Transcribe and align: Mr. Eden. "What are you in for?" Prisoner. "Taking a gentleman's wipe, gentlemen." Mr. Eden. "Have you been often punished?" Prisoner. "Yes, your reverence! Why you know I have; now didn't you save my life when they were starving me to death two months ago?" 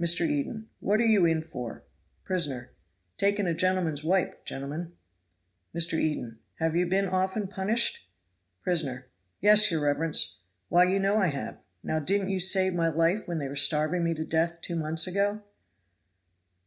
Mr. 0.00 0.26
Eden. 0.26 0.70
"What 0.80 0.98
are 0.98 1.04
you 1.06 1.26
in 1.26 1.42
for?" 1.42 1.84
Prisoner. 2.24 2.70
"Taking 3.18 3.46
a 3.46 3.52
gentleman's 3.52 4.02
wipe, 4.02 4.46
gentlemen." 4.46 4.94
Mr. 5.74 5.98
Eden. 6.00 6.38
"Have 6.54 6.74
you 6.74 6.86
been 6.86 7.06
often 7.06 7.48
punished?" 7.48 8.08
Prisoner. 8.62 9.08
"Yes, 9.42 9.70
your 9.70 9.82
reverence! 9.82 10.42
Why 10.70 10.84
you 10.84 10.98
know 10.98 11.18
I 11.18 11.26
have; 11.26 11.58
now 11.82 11.98
didn't 11.98 12.30
you 12.30 12.40
save 12.40 12.72
my 12.72 12.88
life 12.88 13.28
when 13.28 13.36
they 13.40 13.48
were 13.48 13.56
starving 13.56 14.02
me 14.04 14.14
to 14.14 14.24
death 14.24 14.58
two 14.62 14.74
months 14.74 15.06
ago?" 15.06 15.42